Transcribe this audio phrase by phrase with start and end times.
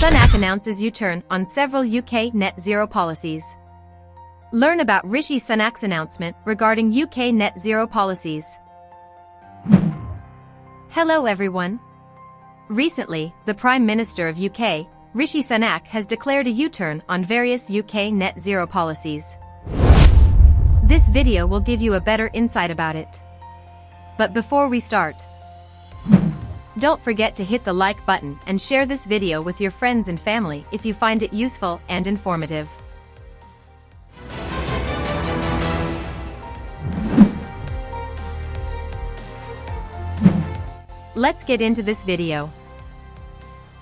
[0.00, 3.44] Sunak announces U-turn on several UK net zero policies.
[4.50, 8.46] Learn about Rishi Sunak's announcement regarding UK net zero policies.
[10.88, 11.78] Hello everyone.
[12.70, 18.10] Recently, the Prime Minister of UK, Rishi Sunak has declared a U-turn on various UK
[18.10, 19.36] net zero policies.
[20.84, 23.20] This video will give you a better insight about it.
[24.16, 25.26] But before we start,
[26.78, 30.20] don't forget to hit the like button and share this video with your friends and
[30.20, 32.68] family if you find it useful and informative.
[41.16, 42.50] Let's get into this video.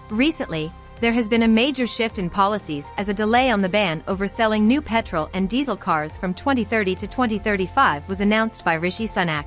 [0.08, 4.02] Recently, there has been a major shift in policies as a delay on the ban
[4.08, 9.06] over selling new petrol and diesel cars from 2030 to 2035 was announced by Rishi
[9.06, 9.44] Sunak.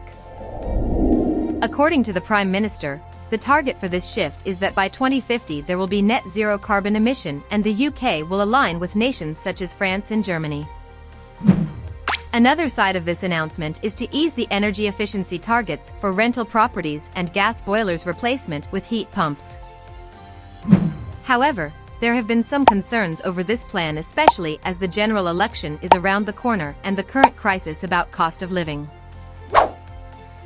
[1.61, 3.01] According to the Prime Minister,
[3.31, 6.97] the target for this shift is that by 2050 there will be net zero carbon
[6.97, 10.67] emission and the UK will align with nations such as France and Germany.
[12.33, 17.09] Another side of this announcement is to ease the energy efficiency targets for rental properties
[17.15, 19.57] and gas boilers replacement with heat pumps.
[21.23, 25.91] However, there have been some concerns over this plan especially as the general election is
[25.93, 28.89] around the corner and the current crisis about cost of living.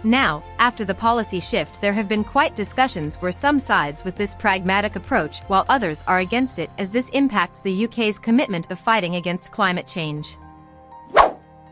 [0.05, 4.35] Now, after the policy shift there have been quite discussions where some sides with this
[4.35, 9.15] pragmatic approach while others are against it as this impacts the UK's commitment of fighting
[9.15, 10.37] against climate change.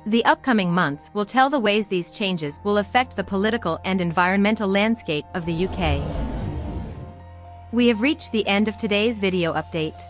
[0.08, 4.68] The upcoming months will tell the ways these changes will affect the political and environmental
[4.68, 6.02] landscape of the UK.
[7.72, 10.02] We have reached the end of today's video update.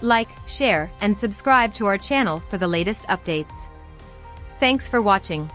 [0.00, 3.68] Like, share, and subscribe to our channel for the latest updates.
[4.58, 5.48] Thanks for watching.